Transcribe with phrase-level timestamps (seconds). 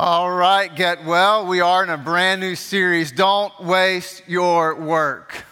[0.00, 1.44] All right, get well.
[1.44, 3.10] We are in a brand new series.
[3.10, 5.42] Don't waste your work.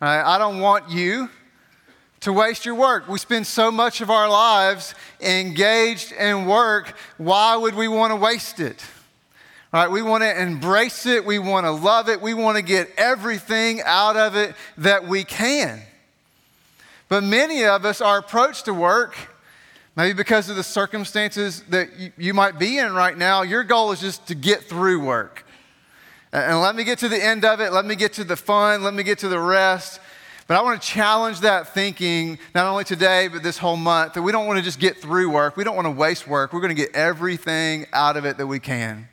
[0.00, 1.30] I don't want you
[2.22, 3.06] to waste your work.
[3.06, 6.96] We spend so much of our lives engaged in work.
[7.18, 8.84] Why would we want to waste it?
[9.72, 11.24] All right, we want to embrace it.
[11.24, 12.20] We want to love it.
[12.20, 15.82] We want to get everything out of it that we can.
[17.08, 19.14] But many of us, our approach to work
[19.94, 24.00] Maybe because of the circumstances that you, might be in right now, your goal is
[24.00, 25.44] just to get through work.
[26.32, 27.72] And let me get to the end of it.
[27.72, 28.82] Let me get to the fun.
[28.82, 30.00] Let me get to the rest.
[30.46, 34.22] But I want to challenge that thinking, not only today, but this whole month, that
[34.22, 35.58] we don't want to just get through work.
[35.58, 36.54] We don't want to waste work.
[36.54, 39.08] We're going to get everything out of it that we can.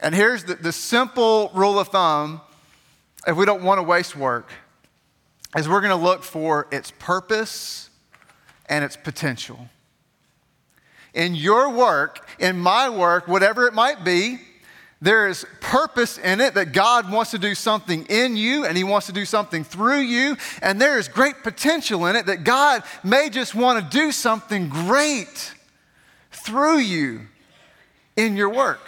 [0.00, 2.40] And here's the, the simple rule of thumb
[3.26, 4.50] if we don't want to waste work,
[5.56, 7.90] is we're going to look for its purpose
[8.66, 9.68] and its potential.
[11.12, 14.40] In your work, in my work, whatever it might be,
[15.00, 18.84] there is purpose in it that God wants to do something in you and He
[18.84, 20.36] wants to do something through you.
[20.62, 24.70] And there is great potential in it that God may just want to do something
[24.70, 25.52] great
[26.32, 27.22] through you
[28.16, 28.80] in your work.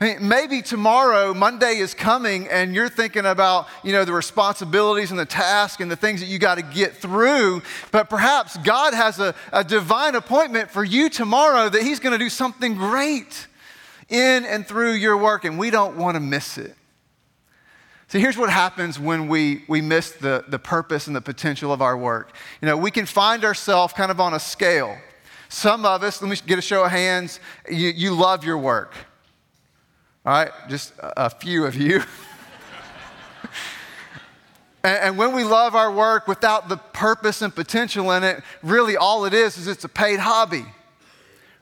[0.00, 5.26] Maybe tomorrow, Monday is coming, and you're thinking about, you know, the responsibilities and the
[5.26, 7.62] task and the things that you got to get through.
[7.90, 12.18] But perhaps God has a, a divine appointment for you tomorrow that He's going to
[12.18, 13.48] do something great
[14.08, 16.76] in and through your work, and we don't want to miss it.
[18.06, 21.82] So here's what happens when we, we miss the, the purpose and the potential of
[21.82, 22.36] our work.
[22.62, 24.96] You know, we can find ourselves kind of on a scale.
[25.48, 28.94] Some of us, let me get a show of hands, you, you love your work.
[30.28, 32.02] All right, just a few of you.
[34.84, 39.24] and, when we love our work without the purpose and potential in it, really all
[39.24, 40.66] it is is it's a paid hobby.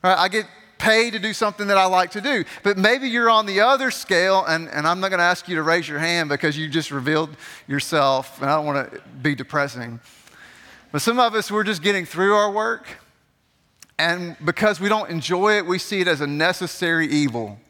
[0.02, 0.46] Right, I get
[0.78, 2.44] paid to do something that I like to do.
[2.64, 5.54] But maybe you're on the other scale, and, and I'm not going to ask you
[5.54, 7.36] to raise your hand because you just revealed
[7.68, 10.00] yourself, and I don't want to be depressing.
[10.90, 12.88] But some of us, we're just getting through our work,
[13.96, 17.60] and because we don't enjoy it, we see it as a necessary evil.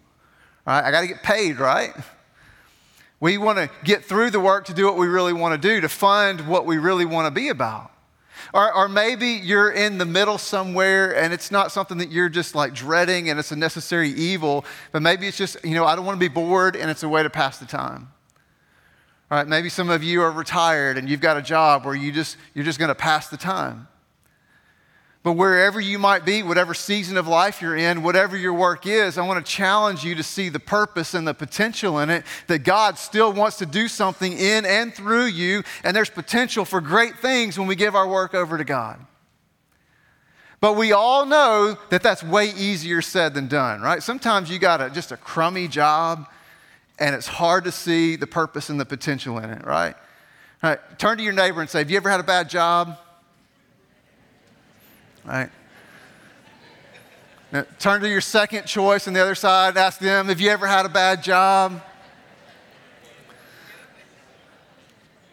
[0.66, 1.94] I got to get paid, right?
[3.21, 5.81] We want to get through the work to do what we really want to do,
[5.81, 7.93] to fund what we really want to be about.
[8.53, 12.55] Or, or, maybe you're in the middle somewhere and it's not something that you're just
[12.55, 16.05] like dreading and it's a necessary evil, but maybe it's just, you know, I don't
[16.05, 18.09] want to be bored and it's a way to pass the time.
[19.31, 22.12] All right, maybe some of you are retired and you've got a job where you
[22.12, 23.88] just, you're just going to pass the time.
[25.26, 29.19] But wherever you might be, whatever season of life you're in, whatever your work is,
[29.19, 32.60] I want to challenge you to see the purpose and the potential in it that
[32.60, 37.19] God still wants to do something in and through you, and there's potential for great
[37.19, 39.04] things when we give our work over to God.
[40.60, 44.04] But we all know that that's way easier said than done, right?
[44.04, 46.28] Sometimes you got a, just a crummy job,
[47.00, 49.97] and it's hard to see the purpose and the potential in it, right?
[50.62, 52.97] All right, turn to your neighbor and say, Have you ever had a bad job?
[55.26, 55.50] Right?
[57.53, 59.76] Now, turn to your second choice on the other side.
[59.76, 61.81] Ask them, have you ever had a bad job?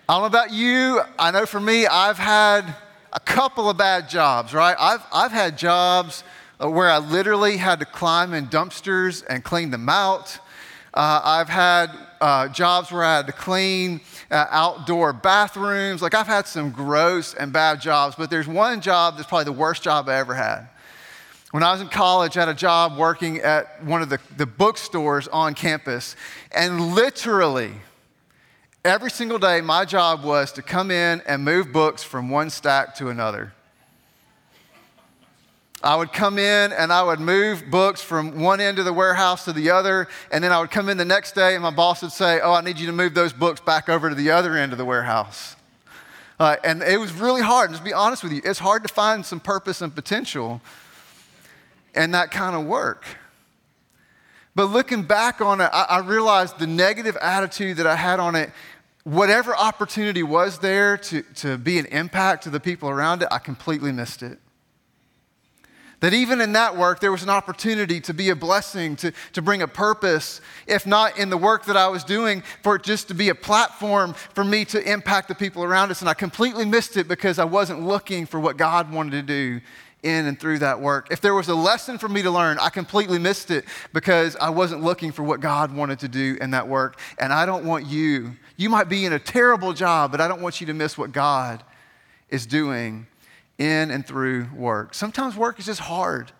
[0.07, 1.01] I don't know about you.
[1.17, 2.75] I know for me, I've had
[3.13, 4.75] a couple of bad jobs, right?
[4.79, 6.23] I've, I've had jobs
[6.61, 10.39] uh, where I literally had to climb in dumpsters and clean them out.
[10.93, 14.01] Uh, I've had uh, jobs where I had to clean
[14.33, 16.01] uh, outdoor bathrooms.
[16.01, 19.51] Like, I've had some gross and bad jobs, but there's one job that's probably the
[19.51, 20.67] worst job I ever had.
[21.51, 24.47] When I was in college, I had a job working at one of the, the
[24.47, 26.15] bookstores on campus,
[26.51, 27.73] and literally,
[28.83, 32.95] every single day, my job was to come in and move books from one stack
[32.95, 33.53] to another.
[35.83, 39.45] I would come in and I would move books from one end of the warehouse
[39.45, 40.07] to the other.
[40.31, 42.53] And then I would come in the next day and my boss would say, Oh,
[42.53, 44.85] I need you to move those books back over to the other end of the
[44.85, 45.55] warehouse.
[46.39, 47.69] Uh, and it was really hard.
[47.69, 50.61] And just be honest with you, it's hard to find some purpose and potential
[51.93, 53.05] in that kind of work.
[54.55, 58.35] But looking back on it, I, I realized the negative attitude that I had on
[58.35, 58.51] it
[59.03, 63.37] whatever opportunity was there to, to be an impact to the people around it, I
[63.37, 64.39] completely missed it.
[66.03, 69.41] That even in that work, there was an opportunity to be a blessing, to, to
[69.41, 73.07] bring a purpose, if not in the work that I was doing, for it just
[73.07, 76.01] to be a platform for me to impact the people around us.
[76.01, 79.61] And I completely missed it because I wasn't looking for what God wanted to do
[80.03, 81.07] in and through that work.
[81.09, 83.63] If there was a lesson for me to learn, I completely missed it
[83.93, 86.99] because I wasn't looking for what God wanted to do in that work.
[87.17, 90.41] And I don't want you, you might be in a terrible job, but I don't
[90.41, 91.63] want you to miss what God
[92.27, 93.07] is doing
[93.57, 94.93] in and through work.
[94.93, 96.31] Sometimes work is just hard.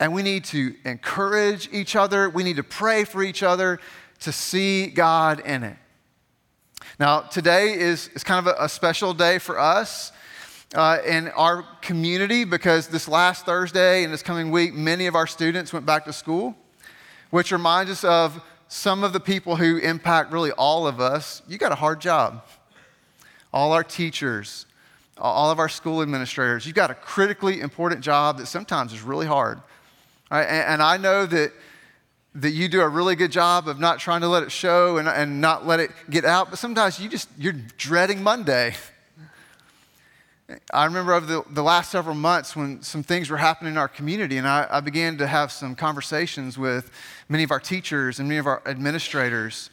[0.00, 2.30] And we need to encourage each other.
[2.30, 3.80] We need to pray for each other
[4.20, 5.76] to see God in it.
[6.98, 10.12] Now, today is, is kind of a, a special day for us
[10.74, 15.26] uh, in our community because this last Thursday and this coming week, many of our
[15.26, 16.56] students went back to school,
[17.30, 21.42] which reminds us of some of the people who impact really all of us.
[21.48, 22.44] You got a hard job.
[23.52, 24.66] All our teachers,
[25.18, 29.26] all of our school administrators, you've got a critically important job that sometimes is really
[29.26, 29.60] hard.
[30.30, 30.44] Right?
[30.44, 31.52] And, and I know that
[32.34, 35.08] that you do a really good job of not trying to let it show and,
[35.08, 38.74] and not let it get out, but sometimes you just, you're dreading Monday.
[40.72, 43.88] I remember over the, the last several months when some things were happening in our
[43.88, 46.90] community, and I, I, began to have some conversations with
[47.28, 49.68] many of our teachers and many of our administrators,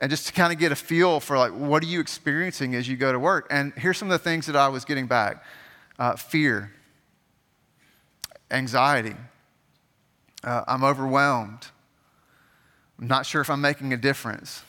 [0.00, 2.88] and just to kind of get a feel for like, what are you experiencing as
[2.88, 3.46] you go to work?
[3.50, 5.44] And here's some of the things that I was getting back
[5.98, 6.72] uh, fear,
[8.50, 9.16] anxiety,
[10.42, 11.68] uh, I'm overwhelmed,
[12.98, 14.62] I'm not sure if I'm making a difference.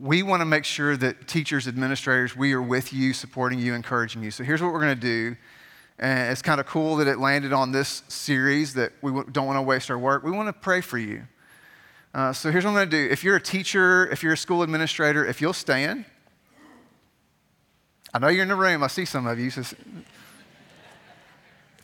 [0.00, 4.22] we want to make sure that teachers, administrators, we are with you, supporting you, encouraging
[4.22, 4.30] you.
[4.30, 5.36] So here's what we're going to do.
[5.98, 9.56] And it's kind of cool that it landed on this series that we don't want
[9.56, 10.22] to waste our work.
[10.22, 11.22] We want to pray for you.
[12.16, 13.12] Uh, so here's what I'm going to do.
[13.12, 16.06] If you're a teacher, if you're a school administrator, if you'll stand,
[18.14, 18.82] I know you're in the room.
[18.82, 19.50] I see some of you.
[19.50, 19.74] So if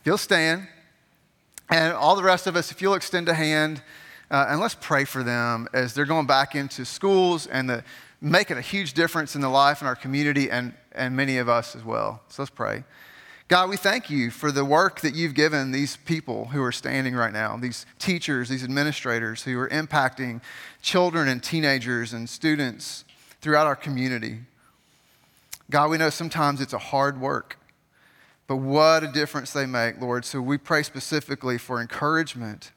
[0.03, 0.67] you'll stand,
[1.69, 3.83] and all the rest of us, if you'll extend a hand,
[4.31, 7.83] uh, and let's pray for them as they're going back into schools and the,
[8.19, 11.75] making a huge difference in the life in our community and, and many of us
[11.75, 12.23] as well.
[12.29, 12.83] So let's pray.
[13.53, 17.13] God, we thank you for the work that you've given these people who are standing
[17.13, 20.41] right now, these teachers, these administrators who are impacting
[20.81, 23.05] children and teenagers and students
[23.41, 24.39] throughout our community.
[25.69, 27.59] God, we know sometimes it's a hard work,
[28.47, 30.25] but what a difference they make, Lord.
[30.25, 32.71] So we pray specifically for encouragement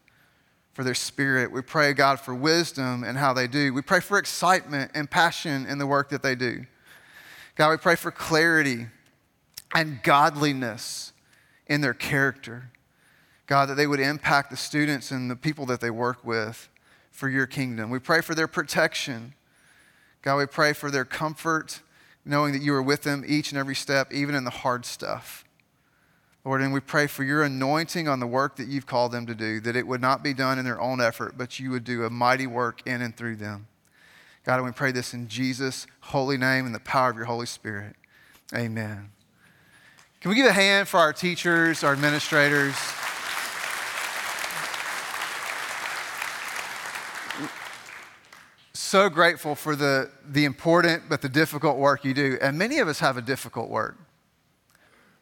[0.74, 1.50] for their spirit.
[1.52, 3.72] We pray, God, for wisdom and how they do.
[3.72, 6.66] We pray for excitement and passion in the work that they do.
[7.54, 8.88] God, we pray for clarity
[9.76, 11.12] and godliness
[11.66, 12.70] in their character.
[13.46, 16.70] God, that they would impact the students and the people that they work with
[17.10, 17.90] for your kingdom.
[17.90, 19.34] We pray for their protection.
[20.22, 21.82] God, we pray for their comfort,
[22.24, 25.44] knowing that you are with them each and every step, even in the hard stuff.
[26.42, 29.34] Lord, and we pray for your anointing on the work that you've called them to
[29.34, 32.04] do, that it would not be done in their own effort, but you would do
[32.04, 33.66] a mighty work in and through them.
[34.44, 37.46] God, and we pray this in Jesus' holy name and the power of your Holy
[37.46, 37.96] Spirit.
[38.54, 39.10] Amen.
[40.26, 42.74] Can we give a hand for our teachers, our administrators?
[48.72, 52.38] so grateful for the, the important but the difficult work you do.
[52.42, 53.96] And many of us have a difficult work.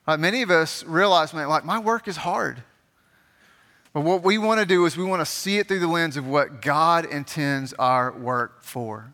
[0.06, 2.62] Uh, many of us realize, man, like, my work is hard.
[3.92, 6.16] But what we want to do is we want to see it through the lens
[6.16, 9.12] of what God intends our work for.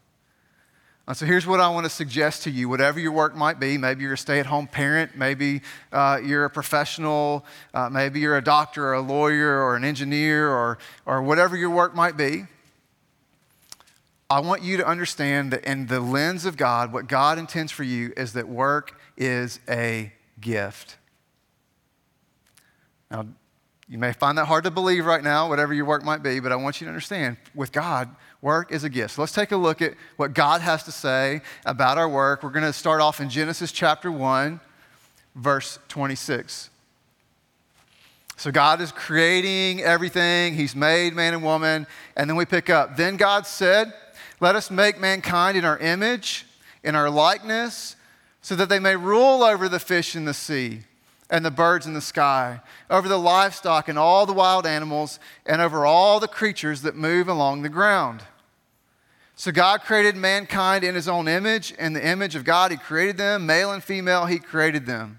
[1.11, 3.77] Uh, so here's what I want to suggest to you whatever your work might be,
[3.77, 5.61] maybe you're a stay at home parent, maybe
[5.91, 10.49] uh, you're a professional, uh, maybe you're a doctor or a lawyer or an engineer
[10.49, 12.45] or, or whatever your work might be.
[14.31, 17.83] I want you to understand that in the lens of God, what God intends for
[17.83, 20.97] you is that work is a gift.
[23.11, 23.27] Now,
[23.89, 26.53] you may find that hard to believe right now, whatever your work might be, but
[26.53, 29.15] I want you to understand with God, work is a gift.
[29.15, 32.43] So let's take a look at what God has to say about our work.
[32.43, 34.61] We're going to start off in Genesis chapter 1,
[35.35, 36.71] verse 26.
[38.37, 42.97] So God is creating everything, He's made man and woman, and then we pick up.
[42.97, 43.93] Then God said,
[44.41, 46.47] Let us make mankind in our image,
[46.83, 47.97] in our likeness
[48.43, 50.81] so that they may rule over the fish in the sea
[51.29, 55.61] and the birds in the sky, over the livestock and all the wild animals, and
[55.61, 58.23] over all the creatures that move along the ground.
[59.41, 61.73] So God created mankind in his own image.
[61.79, 63.47] In the image of God, he created them.
[63.47, 65.19] Male and female, he created them.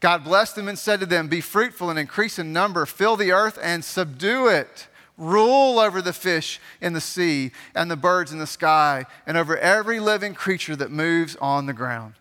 [0.00, 3.32] God blessed them and said to them, Be fruitful and increase in number, fill the
[3.32, 4.88] earth and subdue it.
[5.18, 9.58] Rule over the fish in the sea and the birds in the sky, and over
[9.58, 12.14] every living creature that moves on the ground.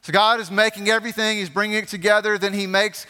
[0.00, 2.38] So God is making everything, He's bringing it together.
[2.38, 3.06] Then He makes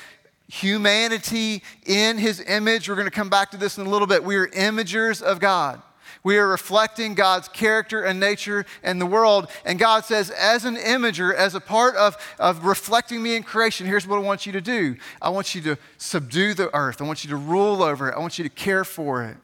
[0.46, 2.86] humanity in His image.
[2.86, 4.22] We're going to come back to this in a little bit.
[4.22, 5.80] We are imagers of God.
[6.24, 9.48] We are reflecting God's character and nature in the world.
[9.64, 13.86] And God says, as an imager, as a part of, of reflecting me in creation,
[13.86, 17.04] here's what I want you to do I want you to subdue the earth, I
[17.04, 19.36] want you to rule over it, I want you to care for it.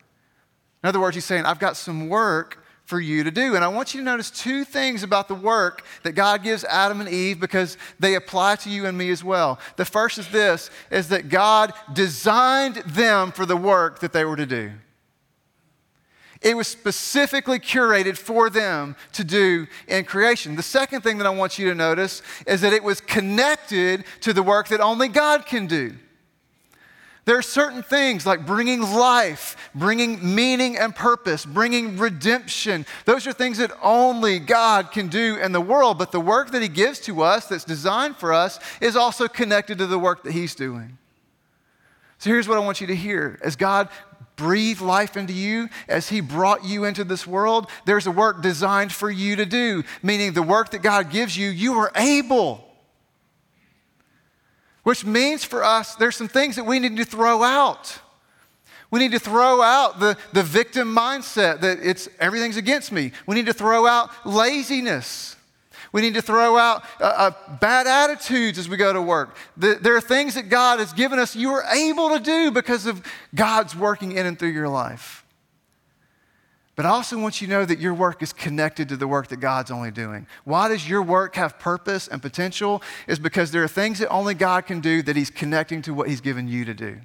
[0.83, 3.55] In other words, He's saying, I've got some work for you to do.
[3.55, 7.01] And I want you to notice two things about the work that God gives Adam
[7.01, 9.59] and Eve because they apply to you and me as well.
[9.77, 14.37] The first is this is that God designed them for the work that they were
[14.37, 14.71] to do.
[16.41, 20.55] It was specifically curated for them to do in creation.
[20.55, 24.33] The second thing that I want you to notice is that it was connected to
[24.33, 25.95] the work that only God can do.
[27.25, 32.87] There are certain things like bringing life, bringing meaning and purpose, bringing redemption.
[33.05, 35.99] Those are things that only God can do in the world.
[35.99, 39.77] But the work that He gives to us, that's designed for us, is also connected
[39.77, 40.97] to the work that He's doing.
[42.17, 43.39] So here's what I want you to hear.
[43.43, 43.91] As God
[44.39, 48.93] breathed life into you, as He brought you into this world, there's a work designed
[48.93, 52.65] for you to do, meaning the work that God gives you, you are able
[54.89, 58.01] which means for us, there's some things that we need to throw out.
[58.91, 63.13] We need to throw out the, the victim mindset that it's everything's against me.
[63.27, 65.37] We need to throw out laziness.
[65.93, 69.37] We need to throw out uh, uh, bad attitudes as we go to work.
[69.57, 72.87] The, there are things that God has given us you are able to do because
[72.87, 73.03] of
[73.35, 75.25] God's working in and through your life.
[76.79, 79.27] But I also want you to know that your work is connected to the work
[79.29, 80.29] that God's only doing.
[80.45, 82.85] Why does your work have purpose and potential?
[83.09, 86.09] Is because there are things that only God can do that He's connecting to what
[86.09, 87.01] He's given you to do.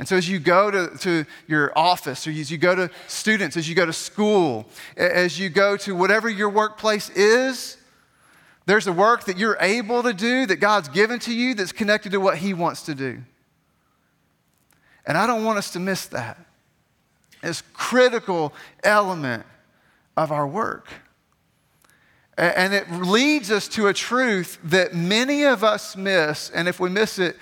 [0.00, 3.58] And so, as you go to, to your office, or as you go to students,
[3.58, 4.66] as you go to school,
[4.96, 7.76] as you go to whatever your workplace is,
[8.64, 12.12] there's a work that you're able to do that God's given to you that's connected
[12.12, 13.20] to what He wants to do.
[15.04, 16.38] And I don't want us to miss that.
[17.42, 19.44] is critical element
[20.16, 20.88] of our work.
[22.38, 26.88] And it leads us to a truth that many of us miss, and if we
[26.88, 27.36] miss it,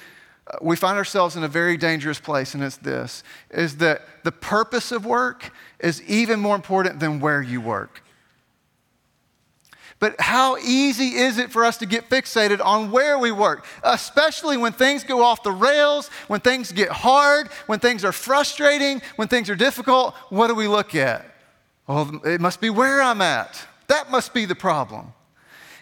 [0.62, 4.92] we find ourselves in a very dangerous place, and it's this is that the purpose
[4.92, 8.02] of work is even more important than where you work.
[10.00, 14.56] But how easy is it for us to get fixated on where we work, especially
[14.56, 19.26] when things go off the rails, when things get hard, when things are frustrating, when
[19.26, 20.14] things are difficult?
[20.28, 21.26] What do we look at?
[21.88, 23.66] Well, it must be where I'm at.
[23.88, 25.12] That must be the problem.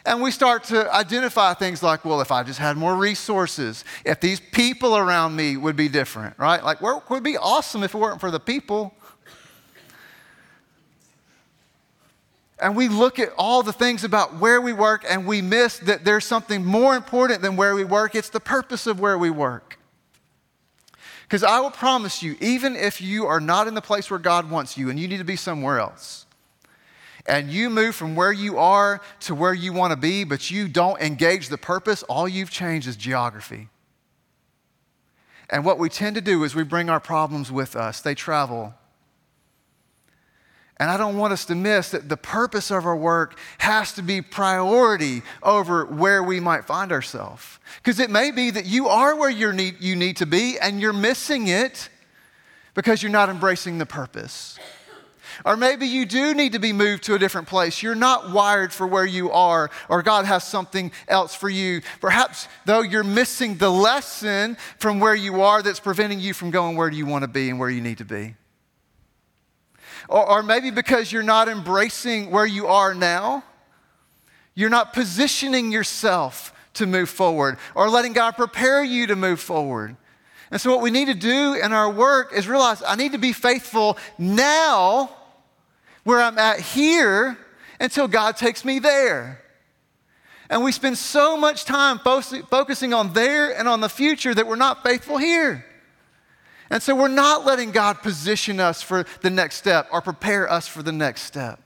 [0.06, 4.20] And we start to identify things like, well, if I just had more resources, if
[4.20, 6.62] these people around me would be different, right?
[6.62, 8.94] Like, work would be awesome if it weren't for the people.
[12.60, 16.04] And we look at all the things about where we work and we miss that
[16.04, 18.14] there's something more important than where we work.
[18.14, 19.78] It's the purpose of where we work.
[21.24, 24.48] Because I will promise you, even if you are not in the place where God
[24.48, 26.25] wants you and you need to be somewhere else,
[27.28, 30.68] and you move from where you are to where you want to be, but you
[30.68, 33.68] don't engage the purpose, all you've changed is geography.
[35.48, 38.74] And what we tend to do is we bring our problems with us, they travel
[40.78, 44.02] and I don't want us to miss that the purpose of our work has to
[44.02, 47.58] be priority over where we might find ourselves.
[47.76, 50.80] Because it may be that you are where you need, you need to be and
[50.80, 51.88] you're missing it
[52.74, 54.58] because you're not embracing the purpose.
[55.44, 57.82] Or maybe you do need to be moved to a different place.
[57.82, 61.82] You're not wired for where you are, or God has something else for you.
[62.00, 66.76] Perhaps, though, you're missing the lesson from where you are that's preventing you from going
[66.76, 68.34] where you want to be and where you need to be.
[70.08, 73.44] Or, or maybe because you're not embracing where you are now,
[74.54, 79.96] you're not positioning yourself to move forward or letting God prepare you to move forward.
[80.50, 83.18] And so, what we need to do in our work is realize I need to
[83.18, 85.10] be faithful now
[86.06, 87.36] where I'm at here
[87.80, 89.42] until God takes me there.
[90.48, 94.54] And we spend so much time focusing on there and on the future that we're
[94.54, 95.66] not faithful here.
[96.70, 100.68] And so we're not letting God position us for the next step or prepare us
[100.68, 101.60] for the next step.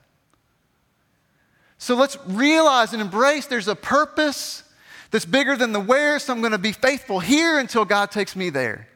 [1.77, 4.63] So let's realize and embrace there's a purpose
[5.11, 8.35] that's bigger than the where, so I'm going to be faithful here until God takes
[8.35, 8.89] me there.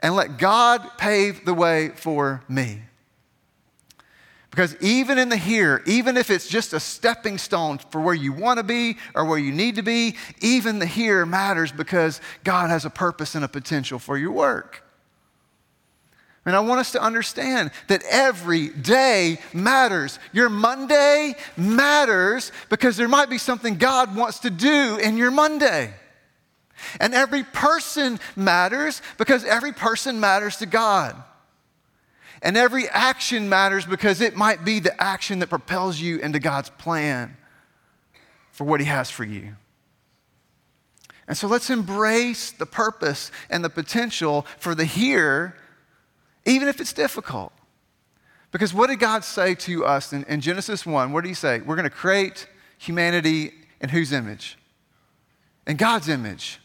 [0.00, 2.82] And let God pave the way for me.
[4.50, 8.32] Because even in the here, even if it's just a stepping stone for where you
[8.32, 12.70] want to be or where you need to be, even the here matters because God
[12.70, 14.84] has a purpose and a potential for your work.
[16.46, 20.18] And I want us to understand that every day matters.
[20.32, 25.92] Your Monday matters because there might be something God wants to do in your Monday.
[27.00, 31.22] And every person matters because every person matters to God.
[32.42, 36.70] And every action matters because it might be the action that propels you into God's
[36.70, 37.36] plan
[38.50, 39.56] for what He has for you.
[41.26, 45.56] And so let's embrace the purpose and the potential for the here,
[46.46, 47.52] even if it's difficult.
[48.50, 51.12] Because what did God say to us in, in Genesis 1?
[51.12, 51.60] What did He say?
[51.60, 54.56] We're going to create humanity in whose image?
[55.66, 56.60] In God's image.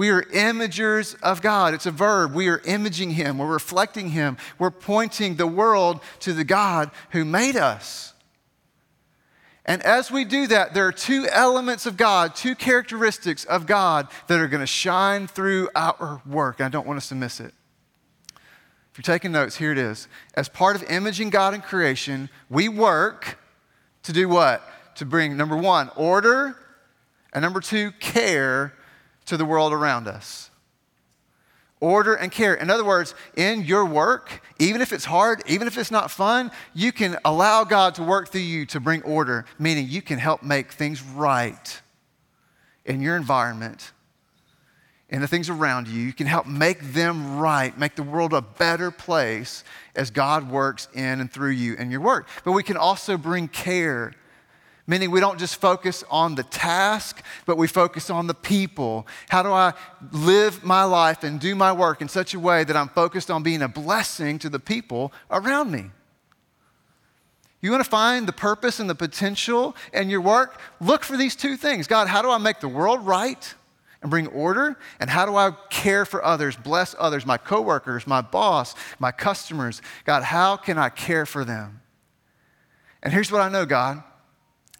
[0.00, 1.74] We are imagers of God.
[1.74, 2.32] It's a verb.
[2.32, 3.36] We are imaging Him.
[3.36, 4.38] We're reflecting Him.
[4.58, 8.14] We're pointing the world to the God who made us.
[9.66, 14.08] And as we do that, there are two elements of God, two characteristics of God
[14.28, 16.62] that are going to shine through our work.
[16.62, 17.52] I don't want us to miss it.
[18.36, 20.08] If you're taking notes, here it is.
[20.32, 23.38] As part of imaging God in creation, we work
[24.04, 24.66] to do what?
[24.94, 26.56] To bring, number one, order,
[27.34, 28.72] and number two, care
[29.30, 30.50] to the world around us.
[31.80, 32.54] Order and care.
[32.54, 36.50] In other words, in your work, even if it's hard, even if it's not fun,
[36.74, 40.42] you can allow God to work through you to bring order, meaning you can help
[40.42, 41.80] make things right
[42.84, 43.92] in your environment
[45.08, 46.00] and the things around you.
[46.00, 50.88] You can help make them right, make the world a better place as God works
[50.92, 52.28] in and through you and your work.
[52.44, 54.12] But we can also bring care,
[54.90, 59.06] meaning we don't just focus on the task, but we focus on the people.
[59.28, 59.72] How do I
[60.10, 63.44] live my life and do my work in such a way that I'm focused on
[63.44, 65.92] being a blessing to the people around me?
[67.60, 70.60] You want to find the purpose and the potential in your work?
[70.80, 73.54] Look for these two things God, how do I make the world right?
[74.02, 74.78] and bring order?
[74.98, 79.82] And how do I care for others, bless others, my coworkers, my boss, my customers?
[80.06, 81.82] God, how can I care for them?
[83.02, 84.02] And here's what I know, God,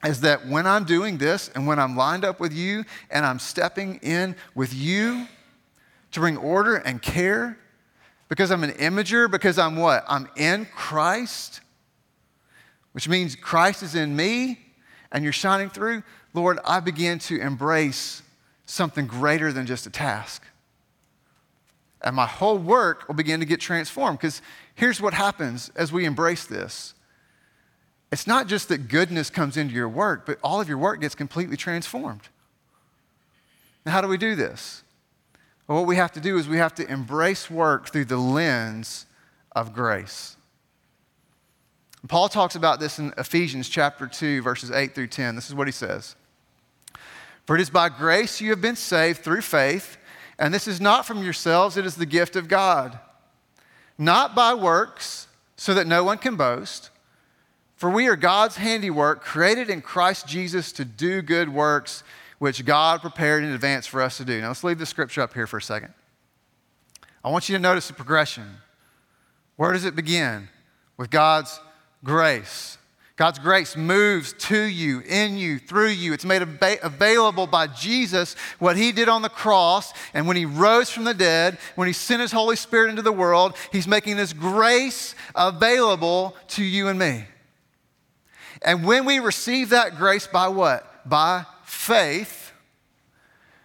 [0.05, 3.39] is that when I'm doing this and when I'm lined up with you and I'm
[3.39, 5.27] stepping in with you
[6.13, 7.59] to bring order and care,
[8.29, 10.05] because I'm an imager, because I'm what?
[10.09, 11.61] I'm in Christ,
[12.93, 14.59] which means Christ is in me
[15.13, 16.03] and you're shining through.
[16.33, 18.23] Lord, I begin to embrace
[18.67, 20.45] something greater than just a task.
[22.03, 24.41] And my whole work will begin to get transformed because
[24.75, 26.95] here's what happens as we embrace this
[28.13, 31.15] it's not just that goodness comes into your work, but all of your work gets
[31.15, 32.29] completely transformed.
[33.87, 34.83] Now, how do we do this?
[35.67, 39.07] Well, what we have to do is we have to embrace work through the lens
[39.53, 40.37] of grace.
[42.09, 45.37] Paul talks about this in Ephesians chapter 2, verses 8 through 10.
[45.37, 46.17] This is what he says.
[47.47, 49.99] For it is by grace you have been saved through faith,
[50.39, 52.99] and this is not from yourselves, it is the gift of God.
[53.99, 56.91] Not by works, so that no one can boast.
[57.81, 62.05] For we are God's handiwork, created in Christ Jesus to do good works,
[62.39, 64.39] which God prepared in advance for us to do.
[64.39, 65.95] Now let's leave the scripture up here for a second.
[67.25, 68.45] I want you to notice the progression.
[69.57, 70.51] Where does it begin?
[70.99, 71.59] With God's
[72.05, 72.77] grace.
[73.17, 76.13] God's grace moves to you, in you, through you.
[76.13, 79.95] It's made available by Jesus, what he did on the cross.
[80.13, 83.11] And when he rose from the dead, when he sent his Holy Spirit into the
[83.11, 87.25] world, he's making this grace available to you and me.
[88.63, 91.09] And when we receive that grace by what?
[91.09, 92.53] By faith,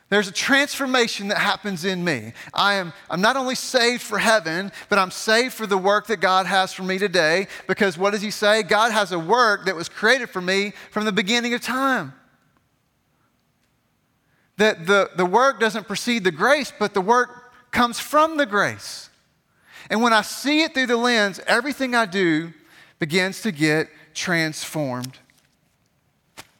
[0.10, 2.34] there's a transformation that happens in me.
[2.54, 6.18] I am, I'm not only saved for heaven, but I'm saved for the work that
[6.22, 7.48] God has for me today.
[7.68, 8.62] Because what does He say?
[8.62, 12.14] God has a work that was created for me from the beginning of time.
[14.58, 19.10] That the, the work doesn't precede the grace, but the work comes from the grace.
[19.90, 22.54] And when I see it through the lens, everything I do
[23.00, 25.20] begins to get transformed.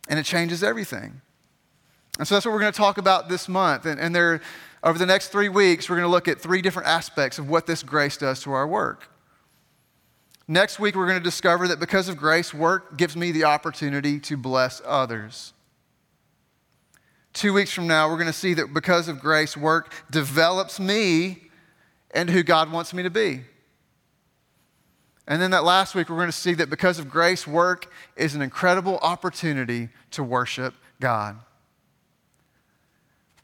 [0.08, 1.22] And it changes everything.
[2.20, 3.86] And so that's what we're going to talk about this month.
[3.86, 4.42] And, and there,
[4.84, 7.66] over the next three weeks, we're going to look at three different aspects of what
[7.66, 9.10] this grace does to our work.
[10.48, 14.20] Next week, we're going to discover that because of grace, work gives me the opportunity
[14.20, 15.54] to bless others.
[17.34, 21.50] Two weeks from now, we're going to see that because of grace, work develops me
[22.12, 23.42] and who God wants me to be.
[25.28, 28.36] And then that last week, we're going to see that because of grace, work is
[28.36, 31.40] an incredible opportunity to worship God.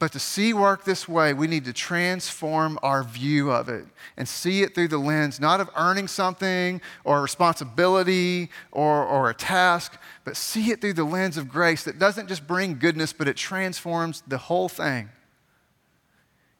[0.01, 3.85] But to see work this way, we need to transform our view of it
[4.17, 9.29] and see it through the lens not of earning something or a responsibility or, or
[9.29, 13.13] a task, but see it through the lens of grace that doesn't just bring goodness,
[13.13, 15.09] but it transforms the whole thing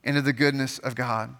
[0.03, 1.35] into the goodness of God.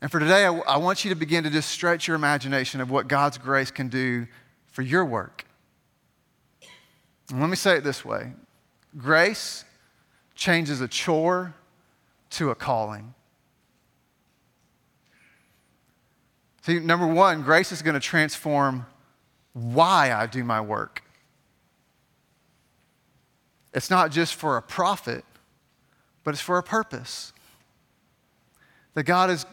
[0.00, 2.90] And for today, I, I want you to begin to just stretch your imagination of
[2.90, 4.26] what God's grace can do
[4.66, 5.44] for your work.
[7.30, 8.32] And let me say it this way
[8.96, 9.64] grace
[10.34, 11.54] changes a chore
[12.30, 13.14] to a calling.
[16.62, 18.86] See, number one, grace is going to transform
[19.52, 21.02] why I do my work.
[23.72, 25.24] It's not just for a profit,
[26.24, 27.32] but it's for a purpose.
[28.94, 29.46] That God is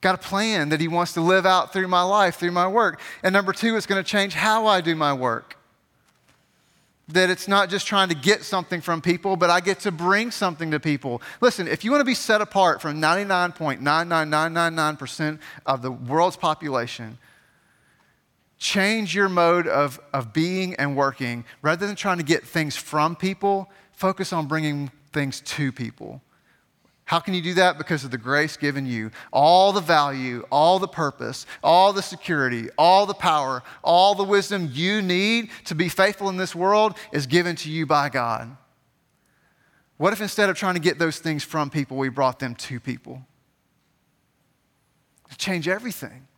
[0.00, 3.00] got a plan that He wants to live out through my life, through my work.
[3.22, 5.56] And number two, it's going to change how I do my work.
[7.08, 10.30] That it's not just trying to get something from people, but I get to bring
[10.30, 11.22] something to people.
[11.40, 17.16] Listen, if you want to be set apart from 99.99999% of the world's population,
[18.58, 21.44] change your mode of, of being and working.
[21.62, 26.20] Rather than trying to get things from people, focus on bringing things to people.
[27.08, 27.78] How can you do that?
[27.78, 29.10] Because of the grace given you.
[29.32, 34.68] All the value, all the purpose, all the security, all the power, all the wisdom
[34.74, 38.54] you need to be faithful in this world is given to you by God.
[39.96, 42.78] What if instead of trying to get those things from people, we brought them to
[42.78, 43.22] people?
[45.30, 46.28] To change everything.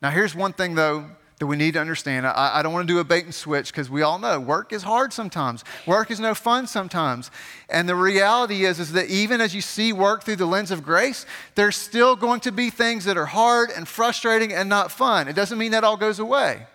[0.00, 1.06] Now, here's one thing, though,
[1.40, 2.26] that we need to understand.
[2.26, 4.74] I, I don't want to do a bait and switch because we all know work
[4.74, 5.64] is hard sometimes.
[5.86, 7.30] Work is no fun sometimes.
[7.70, 10.84] And the reality is, is that even as you see work through the lens of
[10.84, 11.24] grace,
[11.54, 15.28] there's still going to be things that are hard and frustrating and not fun.
[15.28, 16.66] It doesn't mean that all goes away.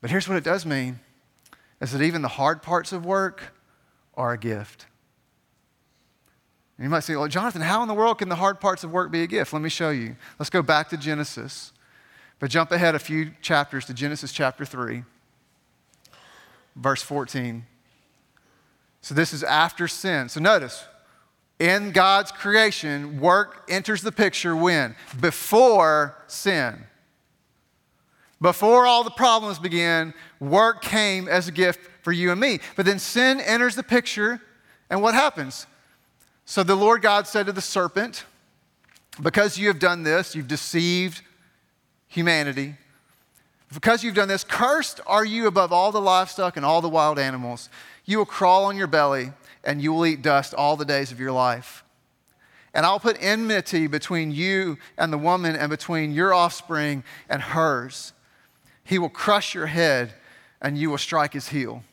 [0.00, 0.98] But here's what it does mean
[1.82, 3.54] is that even the hard parts of work
[4.14, 4.86] are a gift.
[6.78, 8.90] And you might say, well, Jonathan, how in the world can the hard parts of
[8.90, 9.52] work be a gift?
[9.52, 10.16] Let me show you.
[10.38, 11.74] Let's go back to Genesis.
[12.40, 15.04] But jump ahead a few chapters to Genesis chapter 3,
[16.74, 17.66] verse 14.
[19.02, 20.28] So this is after sin.
[20.30, 20.84] So notice,
[21.58, 24.96] in God's creation, work enters the picture when?
[25.20, 26.84] Before sin.
[28.40, 32.60] Before all the problems began, work came as a gift for you and me.
[32.74, 34.40] But then sin enters the picture,
[34.88, 35.66] and what happens?
[36.46, 38.24] So the Lord God said to the serpent,
[39.22, 41.20] Because you have done this, you've deceived
[42.10, 42.74] humanity.
[43.72, 47.18] Because you've done this, cursed are you above all the livestock and all the wild
[47.18, 47.70] animals.
[48.04, 49.32] You will crawl on your belly,
[49.64, 51.84] and you will eat dust all the days of your life.
[52.74, 58.12] And I'll put enmity between you and the woman, and between your offspring and hers.
[58.84, 60.14] He will crush your head,
[60.60, 61.84] and you will strike his heel.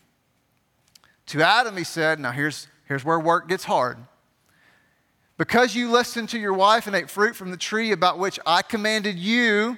[1.28, 3.98] To Adam, he said, Now here's, here's where work gets hard.
[5.38, 8.64] Because you listened to your wife and ate fruit from the tree about which I
[8.64, 9.78] commanded you,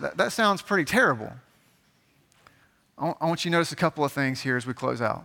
[0.00, 1.32] That, that sounds pretty terrible.
[2.98, 5.24] I want you to notice a couple of things here as we close out.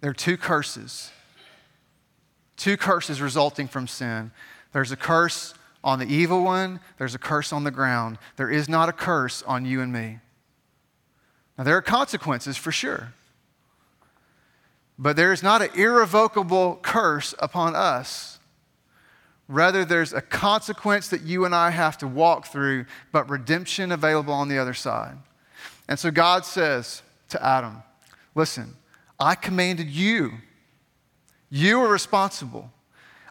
[0.00, 1.10] There are two curses.
[2.56, 4.32] Two curses resulting from sin.
[4.72, 8.16] There's a curse on the evil one, there's a curse on the ground.
[8.36, 10.18] There is not a curse on you and me.
[11.58, 13.12] Now, there are consequences for sure.
[14.98, 18.38] But there is not an irrevocable curse upon us.
[19.48, 24.32] Rather, there's a consequence that you and I have to walk through, but redemption available
[24.32, 25.16] on the other side.
[25.88, 27.82] And so God says to Adam,
[28.34, 28.74] Listen,
[29.20, 30.32] I commanded you.
[31.50, 32.72] You are responsible.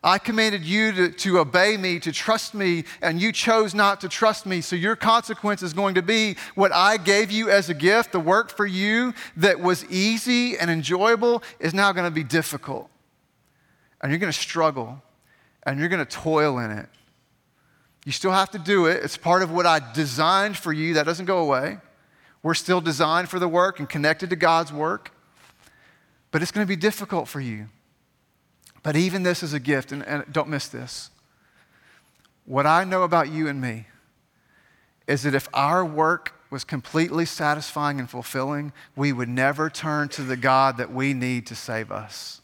[0.04, 4.10] I commanded you to, to obey me, to trust me, and you chose not to
[4.10, 4.60] trust me.
[4.60, 8.20] So your consequence is going to be what I gave you as a gift, the
[8.20, 12.90] work for you that was easy and enjoyable, is now going to be difficult.
[14.02, 15.02] And you're going to struggle
[15.66, 16.88] and you're going to toil in it.
[18.06, 19.04] You still have to do it.
[19.04, 20.96] It's part of what I designed for you.
[20.96, 21.78] That doesn't go away.
[22.42, 25.12] We're still designed for the work and connected to God's work.
[26.32, 27.70] But it's going to be difficult for you.
[28.82, 31.10] But even this is a gift, and, and don't miss this.
[32.46, 33.88] What I know about you and me
[35.08, 40.22] is that if our work was completely satisfying and fulfilling, we would never turn to
[40.22, 42.42] the God that we need to save us.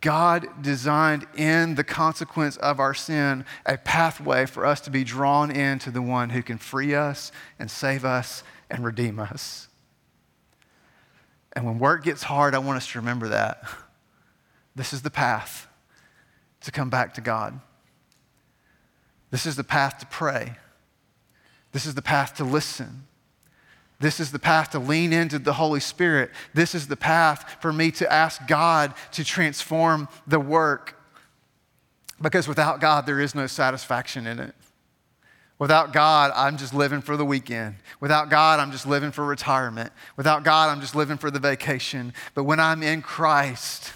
[0.00, 5.50] God designed in the consequence of our sin a pathway for us to be drawn
[5.50, 9.68] into the one who can free us and save us and redeem us.
[11.52, 13.62] And when work gets hard, I want us to remember that.
[14.74, 15.68] This is the path
[16.62, 17.60] to come back to God.
[19.30, 20.56] This is the path to pray.
[21.72, 23.06] This is the path to listen.
[23.98, 26.30] This is the path to lean into the Holy Spirit.
[26.52, 31.00] This is the path for me to ask God to transform the work.
[32.20, 34.54] Because without God, there is no satisfaction in it.
[35.58, 37.76] Without God, I'm just living for the weekend.
[37.98, 39.90] Without God, I'm just living for retirement.
[40.16, 42.12] Without God, I'm just living for the vacation.
[42.34, 43.94] But when I'm in Christ,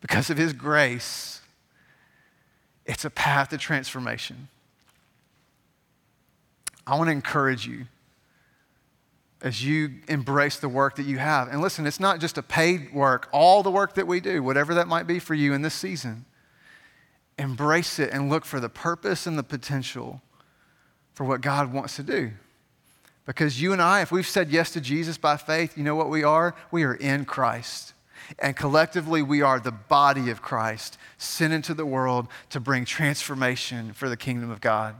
[0.00, 1.42] because of His grace,
[2.86, 4.48] it's a path to transformation.
[6.86, 7.84] I want to encourage you
[9.42, 11.48] as you embrace the work that you have.
[11.48, 14.74] And listen, it's not just a paid work, all the work that we do, whatever
[14.74, 16.26] that might be for you in this season,
[17.38, 20.20] embrace it and look for the purpose and the potential
[21.14, 22.32] for what God wants to do.
[23.24, 26.10] Because you and I, if we've said yes to Jesus by faith, you know what
[26.10, 26.54] we are?
[26.70, 27.94] We are in Christ.
[28.38, 33.92] And collectively, we are the body of Christ, sent into the world to bring transformation
[33.92, 34.96] for the kingdom of God.